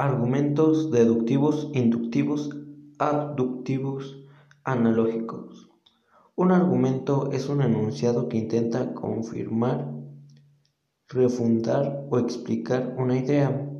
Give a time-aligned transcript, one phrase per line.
[0.00, 2.56] Argumentos deductivos, inductivos,
[3.00, 4.24] abductivos,
[4.62, 5.70] analógicos.
[6.36, 9.92] Un argumento es un enunciado que intenta confirmar,
[11.08, 13.72] refundar o explicar una idea.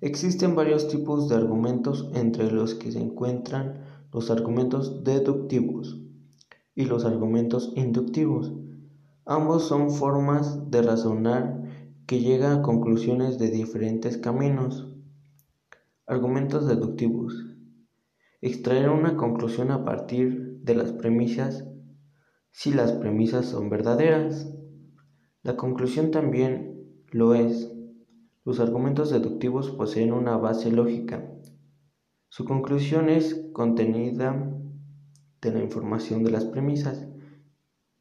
[0.00, 5.98] Existen varios tipos de argumentos entre los que se encuentran los argumentos deductivos
[6.74, 8.54] y los argumentos inductivos.
[9.26, 11.62] Ambos son formas de razonar
[12.06, 14.94] que llegan a conclusiones de diferentes caminos.
[16.10, 17.34] Argumentos deductivos.
[18.40, 21.68] Extraer una conclusión a partir de las premisas
[22.50, 24.50] si las premisas son verdaderas.
[25.42, 27.70] La conclusión también lo es.
[28.46, 31.30] Los argumentos deductivos poseen una base lógica.
[32.30, 34.50] Su conclusión es contenida
[35.42, 37.06] de la información de las premisas.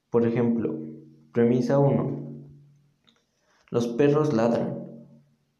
[0.09, 0.79] Por ejemplo,
[1.33, 2.45] premisa 1.
[3.69, 4.77] Los perros ladran.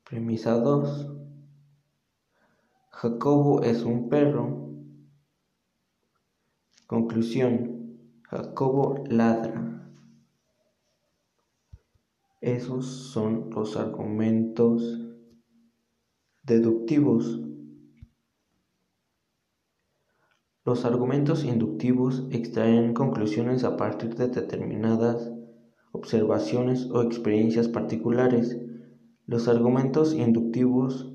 [0.09, 1.17] Premisa 2.
[2.99, 4.73] Jacobo es un perro.
[6.87, 7.99] Conclusión.
[8.23, 9.87] Jacobo ladra.
[12.41, 14.99] Esos son los argumentos
[16.41, 17.39] deductivos.
[20.65, 25.31] Los argumentos inductivos extraen conclusiones a partir de determinadas
[25.91, 28.57] observaciones o experiencias particulares.
[29.27, 31.13] Los argumentos inductivos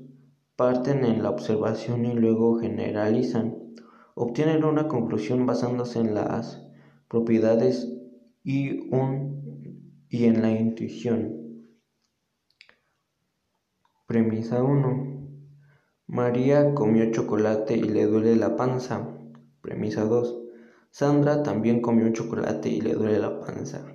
[0.63, 3.73] parten en la observación y luego generalizan.
[4.15, 6.65] Obtienen una conclusión basándose en las
[7.09, 7.91] propiedades
[8.45, 8.89] y,
[10.07, 11.67] y en la intuición.
[14.07, 15.27] Premisa 1.
[16.07, 19.17] María comió chocolate y le duele la panza.
[19.59, 20.43] Premisa 2.
[20.91, 23.85] Sandra también comió chocolate y le duele la panza.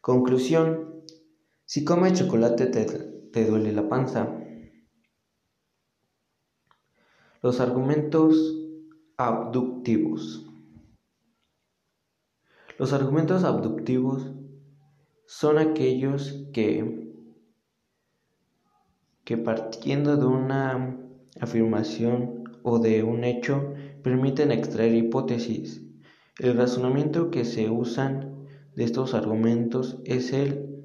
[0.00, 1.04] Conclusión.
[1.66, 4.40] Si comes chocolate te, te duele la panza.
[7.44, 8.56] Los argumentos
[9.18, 10.46] abductivos.
[12.78, 14.32] Los argumentos abductivos
[15.26, 17.12] son aquellos que,
[19.24, 20.98] que partiendo de una
[21.38, 25.82] afirmación o de un hecho permiten extraer hipótesis.
[26.38, 30.82] El razonamiento que se usan de estos argumentos es el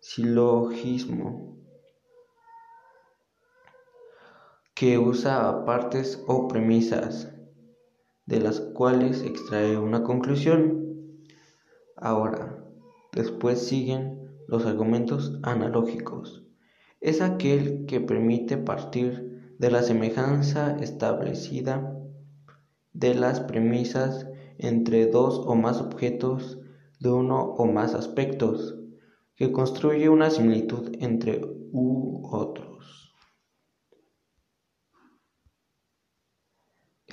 [0.00, 1.45] silogismo.
[4.76, 7.32] Que usa partes o premisas
[8.26, 11.16] de las cuales extrae una conclusión.
[11.96, 12.62] Ahora,
[13.14, 16.44] después siguen los argumentos analógicos.
[17.00, 21.98] Es aquel que permite partir de la semejanza establecida
[22.92, 24.28] de las premisas
[24.58, 26.58] entre dos o más objetos
[27.00, 28.76] de uno o más aspectos,
[29.36, 31.40] que construye una similitud entre
[31.72, 33.05] u otros.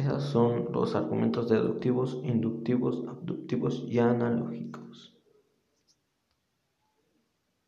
[0.03, 5.12] Esos son los argumentos deductivos, inductivos, abductivos y analógicos.